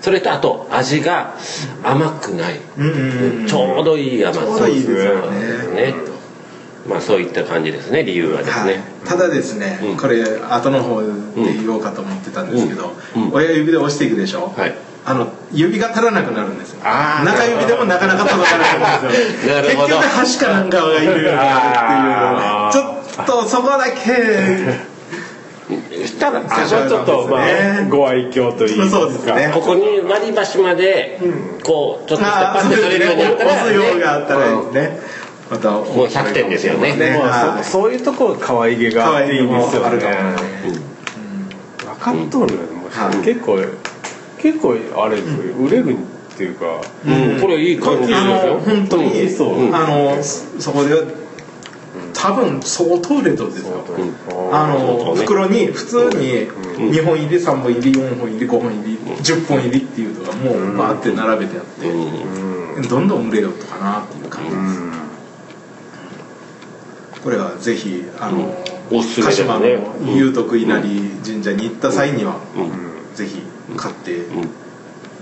[0.00, 1.36] それとあと味が
[1.84, 4.40] 甘くない、うんうんうんちょうどいい甘さ。
[4.40, 5.92] ちょうどいいですよね。
[5.92, 6.17] ね
[6.88, 8.68] まあそういった感じですね理由はですはい。
[8.68, 9.96] ね、ただですね、うん。
[9.96, 13.22] これ後の方で言おうかと思ってたんですけど、うん。
[13.24, 13.32] うん。
[13.32, 14.74] 親指で押していくでしょ、はい。
[15.04, 16.80] あの指が足らなくなるんですよ。
[16.82, 19.54] 中指でもなかなか届かないんですよ。
[19.62, 24.98] 結局端かなんかがいるようになるあっていうちょっとそこだけ
[26.06, 28.96] したらあちょっとまあご愛嬌といいますか。
[28.98, 29.50] そうですね。
[29.54, 31.18] ここに割り箸まで
[31.62, 35.00] こうちょっとしたあパッて取れるようになったら、押すようがあったらいいですね
[35.50, 36.94] またもう100点ですよね。
[37.18, 40.04] まあそそういうところ可愛げがいいですよねね
[41.78, 43.24] 分かっとるよねもしはい。
[43.24, 43.58] 結構
[44.38, 45.54] 結構あれですよ。
[45.56, 47.40] 売れるっていうかうん。
[47.40, 49.64] これいい感じですあのよ本当にそう。
[49.64, 49.74] うん。
[49.74, 50.94] あのそそこで
[52.12, 53.84] 多分相当売れとるんですよ。
[53.96, 55.22] うんあのね。
[55.22, 56.90] 袋に普通にうん。
[56.90, 62.82] 2本入り3本入り4本入り5本入り10本入りっていうのがもうバーって並べてあってうん。
[62.86, 64.56] どんどん売れよったかなっていう感じで
[64.92, 64.97] す
[67.28, 68.54] これはぜひあの
[68.90, 73.14] おすすめ鹿ですね島の祐徳稲荷神社に行った際にはうん。
[73.14, 73.42] ぜひ
[73.76, 74.50] 買ってうん。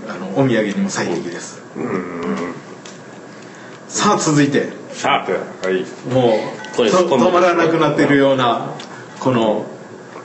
[0.09, 1.61] あのお土産にも最適です。
[1.75, 2.53] うん。
[3.89, 4.69] さあ続いて。
[4.93, 5.81] さてはい。
[6.09, 6.37] も
[6.77, 8.71] う止まらなくなってるような
[9.19, 9.65] この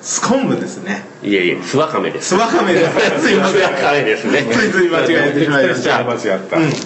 [0.02, 1.04] スコンブですね。
[1.22, 2.30] いえいえスワカメです。
[2.30, 3.22] スワカメです。
[3.22, 4.42] すいませんスワカメですね。
[4.52, 6.02] ついつい間違えてしまいました。
[6.04, 6.20] 間違っ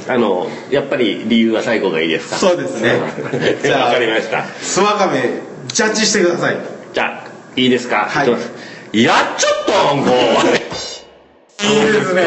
[0.07, 0.13] た。
[0.15, 2.37] あのやっぱり理由は最後がいいですか？
[2.37, 3.01] そうですね。
[3.63, 4.45] じゃあ分かりました。
[4.61, 6.59] スワカメジャッジしてください。
[6.93, 8.07] じゃあいいですか？
[8.11, 9.03] はい。
[9.03, 10.13] やっちょっとんこ
[11.65, 12.23] いいですね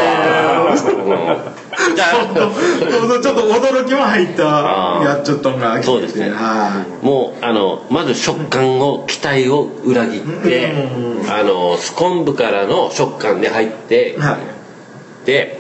[1.96, 6.30] ちょっと驚きも入ったやっちょっとんがそうですね。
[6.30, 11.32] はもうあのまず食感を期待を裏切ってうん。
[11.32, 15.26] あのスコンブからの食感で入っていはい。
[15.26, 15.60] で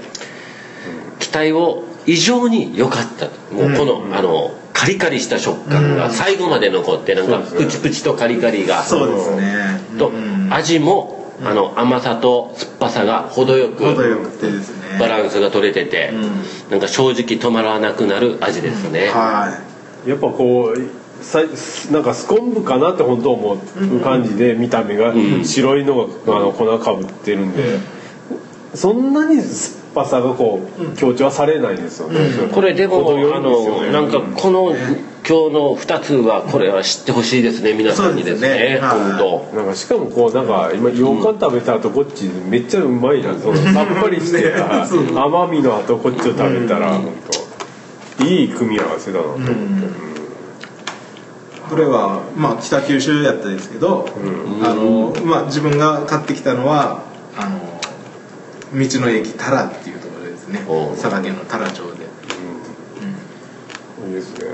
[1.20, 8.84] 期待を異常に良かったもうこの、あのカリカリした食感が最後まで残ってなんかプチプチとカリカリが。
[8.84, 9.82] そうですね。
[10.00, 10.54] とうん。
[10.54, 15.00] 味もあの甘さと酸っぱさが程よく程よくてですね。
[15.00, 16.72] バランスが取れててうん。
[16.72, 19.08] なんか正直止まらなくなる味ですね。
[19.08, 19.62] は
[20.06, 21.40] やっぱこうさ
[21.92, 25.14] なんかスコンブかなって本当思う感じで見た目が。
[25.14, 25.46] ん。
[25.46, 27.80] 白いのがあの粉かぶってるんで。
[28.74, 32.20] そんなに酸っぱさがこう強調はされないんですよね。
[32.54, 37.74] これでも程よあのなんかこの今日の2つはこれは知ってほしいですね。
[37.74, 38.50] 皆さんにですね。
[38.50, 38.80] ね。
[38.80, 39.00] はい。
[39.18, 44.84] 本当なんかしかもこうなんか今羊羹食べた後こっちめっちゃうまいなそのさっぱりしてた。
[45.24, 47.14] 甘みの後こっちを食べたら本
[48.18, 50.10] 当いい組み合わせだなと思って。
[51.70, 54.10] これはまあ北九州やったんですけど、
[54.64, 57.04] あのまあ自分が買ってきたのは
[57.38, 57.69] あの
[58.74, 60.60] 道の駅タラっていうところですね。
[61.02, 62.06] 佐賀県のタラ町で。
[64.08, 64.46] いいですね。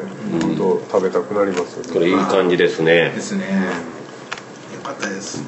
[0.41, 1.93] 本当食べたくなりますよね。
[1.93, 3.12] これいい感じですね。
[3.15, 3.45] ですね。
[4.73, 5.43] よかったです。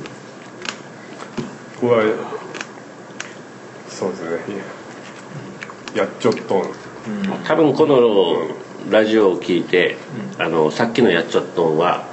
[1.82, 2.38] これは
[3.90, 4.78] そうですね。
[5.96, 6.64] やっちょっと
[7.46, 9.98] 多分このラジオを聞いて
[10.38, 12.06] あのさっきのやっちょっとんは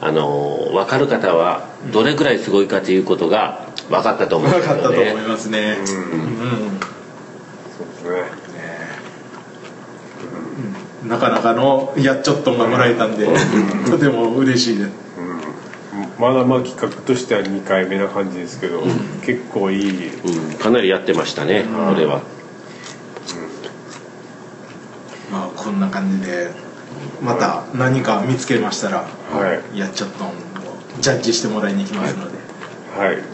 [0.00, 5.76] あの分かる方はどれぐらいすごいかということが分かったと思うん分かったと思いねますね。
[5.78, 5.92] うん、そ
[8.08, 8.78] うですね。
[11.06, 13.26] なかなかのやっちょっとがもらえたんで
[13.90, 14.90] とても嬉しいです
[16.18, 18.82] まだまあ企画としては2回目な感じですけど、
[19.24, 20.08] 結構いい。
[20.08, 22.22] うん、かなりやってましたねこれは。
[25.32, 26.50] まあこんな感じで
[27.22, 29.78] また何か見つけましたら、はい。
[29.78, 30.24] やっちょっと
[31.00, 32.29] ジャッジしてもらいに行きますので、はい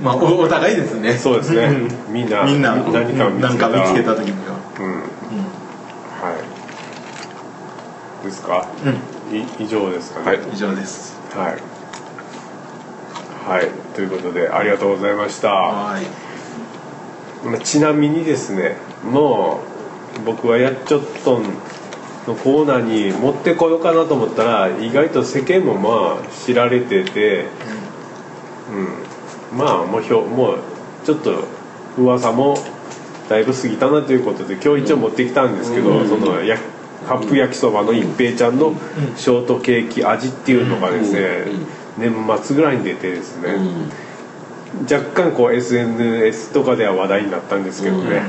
[0.01, 1.13] まあおお互いですね。
[1.17, 1.69] そうですね。
[1.69, 3.85] ん みんなみんな何かを見つけた。
[3.87, 4.57] つけた時には。
[4.79, 4.93] うん。
[4.93, 5.01] は
[8.23, 8.27] い。
[8.27, 9.37] ですか、うん。
[9.37, 10.27] い以上ですかね。
[10.27, 11.19] はい以上です。
[11.35, 11.57] はい。
[13.49, 13.69] はい。
[13.95, 15.49] ということでありがとうございました。
[15.51, 17.47] はい。
[17.47, 19.61] まあちなみにですねも
[20.21, 21.45] う僕はやっちょっとん
[22.27, 27.47] のコーナーに持ってこようかなと思ったら意外と世間もまあ知られてて、
[28.73, 29.07] うん、
[29.53, 30.59] まあもうひょもう
[31.05, 31.45] ちょっと
[31.99, 32.57] 噂も
[33.29, 36.59] だいぶ過ぎたなということで今日一応持ってきたんですけど、そのや
[37.07, 38.75] カップ焼きそばの一平ちゃんの
[39.17, 41.47] ショートケーキ味っていうのがですね、
[41.99, 43.57] 年末ぐらいに出てですね、
[44.91, 48.23] 若干こう SNS とかでは話題になったんですけどね、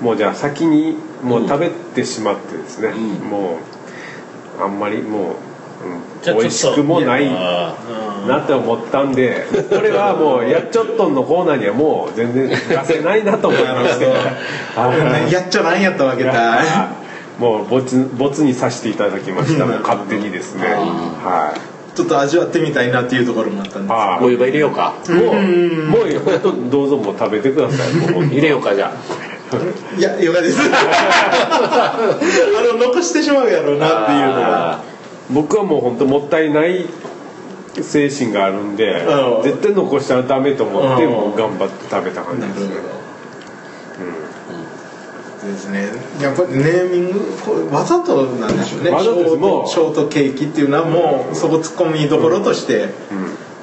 [0.00, 3.58] もうじゃあ先にもう食べてしまってですね、も
[4.58, 5.34] うあんまりもう、
[5.82, 14.06] うん、美味しくもないなって思ったんでこれはもうやっちょっとんのコーナーにはもう全然出せないなと思いまして。
[14.06, 15.32] はい。
[15.32, 16.90] やっちゃなんやったわけだ。
[17.38, 20.66] もうボツボツにさせていただきましたもう勝手にですね。
[20.66, 21.96] はい。
[21.96, 24.94] ちょっと味わってみたいなっていうところもあったんですあお湯葉入れようか。
[25.08, 25.34] もう
[25.88, 28.12] もうどうぞもう食べてください。
[28.12, 28.92] もう入れようかじゃ
[29.96, 30.58] いやよかです。
[30.62, 31.98] あ
[32.72, 34.72] の残してしまうやろうなっていうのが。
[34.72, 34.89] あ
[35.32, 36.86] 僕はもう本当もったいない
[37.82, 39.42] 精神があるんでうん。
[39.42, 41.10] 絶対残したらダメと思ってうん。
[41.12, 42.74] もう頑張って食べた感じですね。
[45.42, 45.46] ど。
[45.46, 45.88] ですね。
[46.20, 48.90] やっぱりネーミングこれわざとなんでしょうね。
[48.90, 49.30] わざとです。
[49.30, 49.64] ショーもう。
[49.64, 52.88] トショートケーキっていうのはもうそこ突っ込みどころとして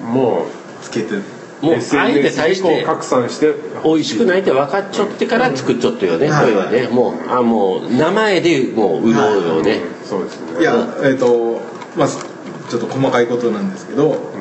[0.01, 0.10] うん。
[0.10, 0.45] も
[0.82, 1.15] つけて。
[1.62, 3.53] もうあえて SNS にこう対して拡散して。
[3.84, 6.88] 美味しくないって分かっちゃってから作っちゃってよね、はいこれはね。
[6.88, 10.62] もうあもう名前でもう売ろうよね、そうですね。
[10.62, 11.62] いやえっ、と
[11.96, 14.32] まあちょっと細かいことなんですけど、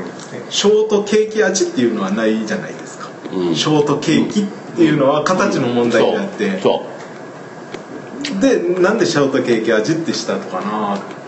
[0.51, 3.57] ショートケーキ味っていうのはないじゃないですか、うん。
[3.57, 6.87] ショートケーキっていうのは形の問題であって、そ
[8.39, 8.41] う。
[8.41, 11.26] でなんでショートケーキ味ってしたのかなって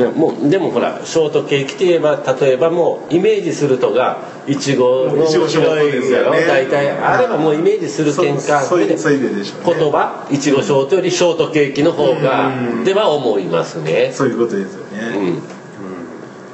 [0.00, 6.12] いうのが、ね、もうでもほらショートケーキといえば例えばもうイメージするとがいちごのいちごショートです
[6.46, 8.62] 大体あればもうイメージする点か。
[8.62, 9.44] そそいそいで言
[9.90, 12.84] 葉いちごショートよりショートケーキの方がうん。
[12.84, 14.10] では思いますね。
[14.12, 15.40] そういうことですようね、ん。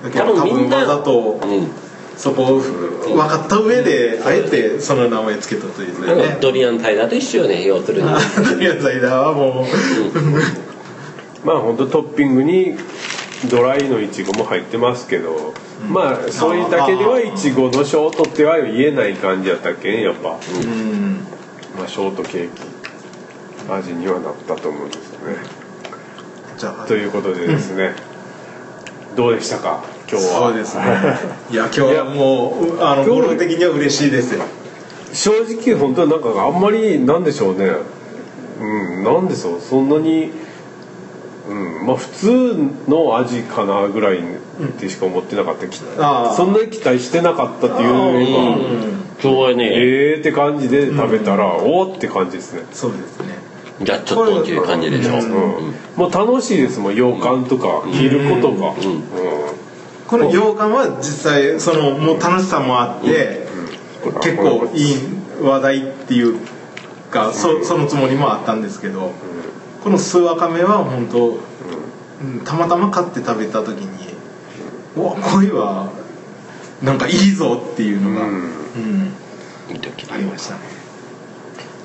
[0.02, 1.68] だけど多多分みんな分わざとうん。
[2.16, 6.38] そこを分かった上であえてその名前つけたというね。
[6.40, 8.09] ドリアンタイラーと一緒よね要するに。
[8.09, 9.64] ドリアンサイダーはもう。
[11.44, 12.76] まあ本当トッピングに
[13.50, 15.55] ドライのいちごも入ってますけど、
[15.88, 21.20] まあそれだけではいちごのショートっては言えない感じやったっけんやっぱ、うん。
[21.76, 22.62] まあ、ショートケーキ。
[23.70, 25.37] 味にはなったと思うんですよね。
[26.59, 27.94] じゃあということでですね、
[29.16, 29.85] どうでしたか？
[30.11, 30.33] 今日は。
[30.48, 30.85] そうですね。
[31.50, 34.42] いや今日はもうあの今日僕的には嬉しいですよ。
[35.12, 37.70] 正直本当はなんかあんまりなんでしょうね。
[38.61, 39.61] うんなんでしょう。
[39.61, 40.33] そんなに
[41.48, 41.87] うん。
[41.87, 42.57] まあ普通
[42.88, 44.22] の味かなぐらいっ
[44.78, 46.35] てしか思ってなかった、きああ。
[46.35, 52.62] そんなに期待してなかったっていうよりは今日はねええーって感じで食べたら、おおって感じですね。
[52.72, 53.38] そうですね。
[53.83, 55.14] じゃあちょっとっていう感じでしょ。
[55.14, 55.74] うん。
[55.96, 59.02] もう楽しいですもん洋館とか着ることが、うん。
[60.07, 63.46] この洋館は実際そのもう楽しさもあって、
[64.22, 64.96] 結構いい
[65.40, 66.38] 話題っていう
[67.11, 69.12] かそそのつもりもあったんですけど、
[69.83, 71.40] この酢わかめは本当、うん
[72.45, 74.14] たまたま買って食べた時に
[74.97, 75.90] 「うわこれは
[76.81, 78.33] なんかいいぞ」っていうのが、うん。
[78.33, 79.12] うん
[79.71, 80.61] いい時ありましたね。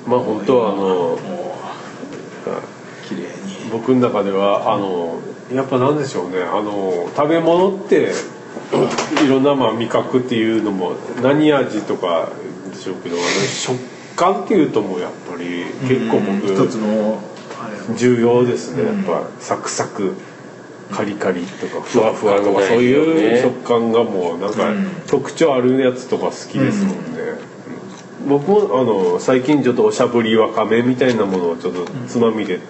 [0.06, 1.18] まあ本当はあの
[3.08, 3.70] 綺麗に。
[3.70, 5.20] 僕の中ではあの
[5.52, 6.42] やっぱなんでしょうね。
[6.42, 8.12] あの食べ物って
[9.24, 12.28] いろんなまあ味覚っていうのも何味とか
[12.72, 13.78] でしょうけど食
[14.16, 17.22] 感っていうともうやっぱり結構うん一つ僕の
[17.96, 19.02] 重要ですねやうん。
[19.02, 20.14] っぱサクサク
[20.90, 24.86] カリカリとかふわふわとかそういう食感がもうなんかうん。
[25.06, 27.20] 特徴あるやつとか好きですもんね、
[28.22, 28.28] うん。
[28.28, 32.60] 僕もあの最近ちょっとおしゃぶりわかめみたいなものをちょっとつまみで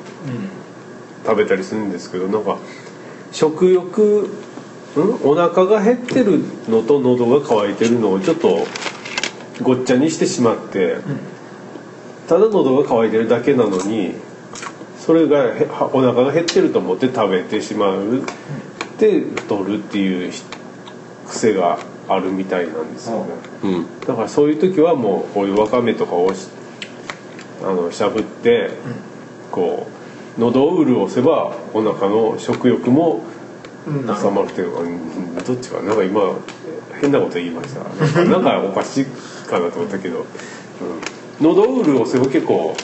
[1.25, 2.59] 食べたりするんですけどなんか
[3.33, 4.31] 食欲
[4.97, 5.21] ん？
[5.23, 8.67] お腹が減ってるのと喉が渇いてるのをちょっと
[9.63, 10.97] ごっちゃにしてしまって、
[12.27, 14.15] ただ喉が渇いてるだけなのに
[15.09, 15.55] それが
[15.95, 18.23] お腹が減ってると思って食べてしまう
[18.99, 20.31] で太るっていう
[21.27, 21.79] 癖が
[22.11, 23.33] あるみたいなんですよね。
[23.63, 24.01] うん。
[24.01, 26.49] だからそういう時はもうこういうわかめとかをし
[27.63, 28.69] あのしゃぶって、
[29.51, 29.87] こ
[30.37, 33.25] う喉を潤せばお腹の食欲も
[33.87, 36.21] 収まるというかうんどっちかなんか今
[37.01, 38.25] 変なこと言いました。
[38.25, 40.27] なんかおかしいかなと思ったけど、うん、
[41.41, 42.77] 喉を潤せば結構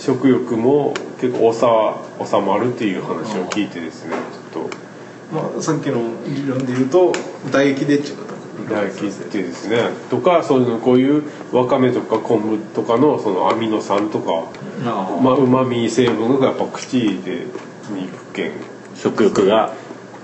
[0.00, 4.16] 食欲も結構収収まるっていう話を聞いてですね
[4.52, 4.90] ちょっと。
[5.30, 7.12] まあ、さっきの理論で言うと
[7.46, 8.30] 唾液でっていうこと
[8.64, 11.22] 唾液ってですねとかそういうのこういう
[11.54, 14.50] わかめとか昆布とかのそのアミノ酸とか
[14.84, 17.46] あまあうまみ成分がやっぱ口で
[17.94, 18.52] 肉券
[18.96, 19.74] 食欲が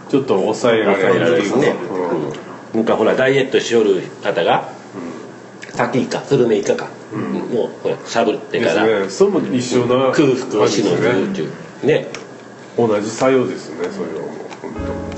[0.09, 1.75] ちょっと抑えられるっていうるね、
[2.73, 4.73] うん、なんかほらダイエットしよる方が、
[5.73, 6.89] さっきかスルメイカか、
[7.57, 9.11] もうほらしゃぶってでから、すね。
[9.11, 11.53] それも一緒な空腹をしのぐっていう。
[11.87, 11.95] ね。
[12.03, 12.09] ね。
[12.77, 13.89] 同じ作用ですね。
[13.89, 14.31] それはもう
[14.61, 15.17] 本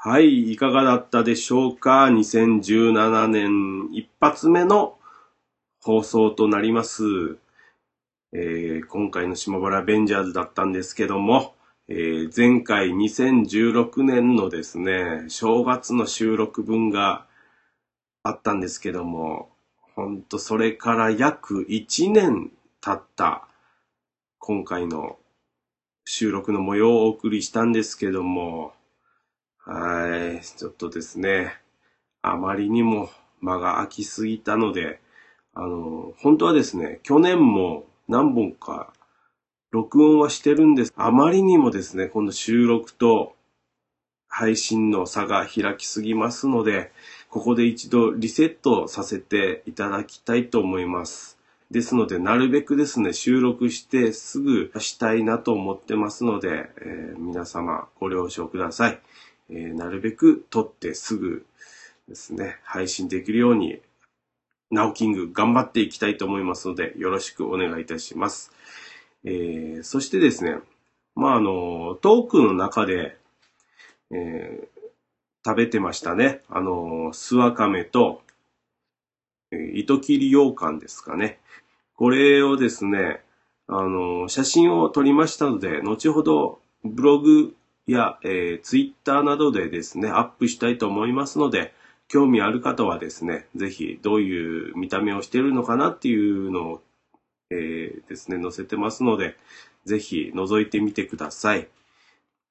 [0.00, 4.96] はい、いかがだったでしょうか ?2017 年一発目の
[5.82, 7.04] 放送となります。
[8.32, 11.54] えー今回の島原ベンジャーズだったんですけども、
[11.90, 17.26] えー前回2016年のですね、正月の収録分が
[18.22, 19.48] あったんですけども、
[19.94, 23.48] ほんとそれから約1年経った
[24.38, 25.16] 今回の
[26.04, 28.74] 収録の模様をお送りしたんですけども、
[29.56, 31.54] はい、ちょっとですね、
[32.20, 33.08] あまりにも
[33.40, 35.00] 間が空きすぎたので、
[35.54, 38.92] あの、本当はですね、去年も何本か
[39.70, 40.94] 録音はしてるんです。
[40.96, 43.36] あまりにもですね、この収録と
[44.26, 46.90] 配信の差が開きすぎますので、
[47.28, 51.36] ここで一度リセットさせていただきたいと思います。
[51.70, 59.00] ですので、なるべくですね、収録してすぐしたいなと思ってますので、えー皆様ご了承ください。
[59.50, 61.44] えーなるべく撮ってすぐ
[62.08, 63.82] ですね、配信できるように、
[64.70, 68.50] ナオキング頑張っていきたいと思いますので、よろしくお願いいたします。
[69.24, 70.56] えーそしてですね、
[71.14, 73.16] まあ、あの、トークの中で、
[74.10, 74.78] えー
[75.46, 76.42] 食べてましたね。
[76.50, 78.22] あの、スワカメと、
[79.50, 81.40] え糸切り羊羹ですかね。
[81.94, 83.22] これをですね、
[83.66, 87.54] あの、写真を撮りましたので、後ほどブログ
[87.86, 91.72] や、えー、ツイッターなどでですね、アップしたいと思いますので、
[92.08, 96.82] 興味ある方はですね、ぜひどういう見た目をしているのかなっていうのを、
[97.50, 99.36] えーですね、載せてますので、
[99.84, 101.68] ぜひ覗いてみてください。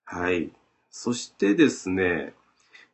[0.06, 0.52] はい。
[0.90, 2.34] そしてですね、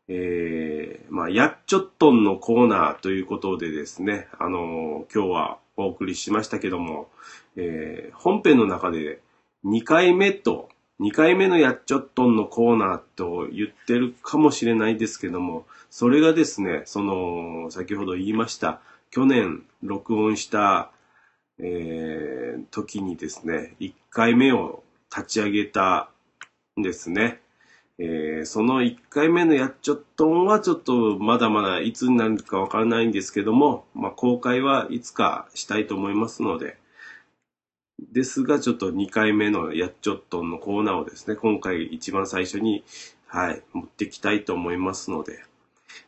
[0.09, 7.07] えー、まあ、やっちょっとんのコーナーということでですね、あのー今日はお送りしましたけども、
[7.55, 9.21] えー本編の中で
[9.65, 20.91] 2回目と、2回目のやっちょっとんのコーナーと言ってるかもしれないですけども、それがですね、その、先ほど言いました、去年録音した、
[21.59, 24.83] えー時にですね、1回目を
[25.15, 26.09] 立ち上げた
[26.79, 27.41] んですね。
[27.99, 36.77] えーその1回目のやっちょっとんはちょっとまだまだいつになるかわからないんですけども、まあ、公開はいつかしたいと思いますので、
[38.11, 42.83] ですがちょっと2回目のやっちょっとんのコーナーをですね、今回一番最初に、
[43.27, 45.43] はい、持ってきたいと思いますので、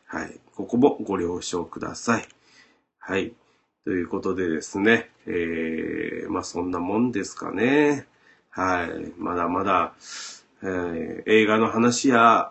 [0.06, 2.28] はい、ここもご了承ください。
[2.98, 3.32] はい。
[3.86, 8.08] ということでですね、えー、まあそんなもんですかね。
[8.50, 9.12] はい。
[9.16, 9.94] まだまだ、
[10.60, 12.50] えー映画の話や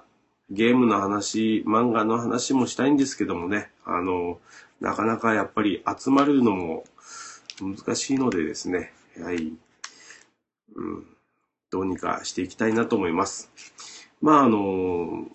[0.49, 4.39] ゲームの話、漫画の話もしたいんですけどもね、あの、
[4.79, 6.85] なかなかやっぱり集まるのも
[7.59, 9.51] 難しいのでですね、はい。
[10.75, 11.05] うん。
[11.69, 13.51] どうにかしていきたいなと思います。
[14.21, 15.27] まあ、あの、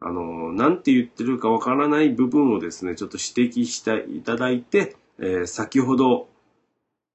[0.00, 6.28] あの、なんて言ってるかわからない部分をですね、ちょっと指摘していただいて、えー、先ほど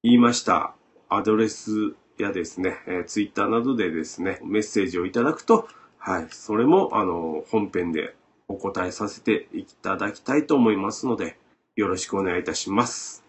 [0.04, 0.76] 言いました
[1.10, 5.68] アドレスやですね、えー、ツイッターなどでですね、メッセージをいただくと、
[5.98, 8.14] はい、それも、あの、本編で
[8.50, 11.38] お答えさせていただきたいと思いますので、
[11.76, 13.24] よろしくお願いいたします。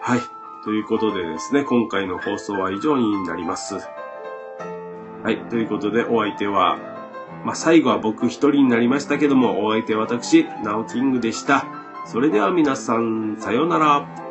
[0.00, 0.20] はい。
[0.64, 3.74] ということでですね、今回の放送は以上になります。
[3.74, 5.38] はい。
[5.48, 6.78] ということで、お相手は、
[7.44, 11.66] まあ、最後は僕一人になりましたけども、お相手は私、ナオキングでした。
[12.06, 14.29] それでは皆さん、さようなら。